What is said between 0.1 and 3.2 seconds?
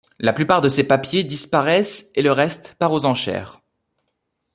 La plupart des ses papiers disparaissent et le reste part aux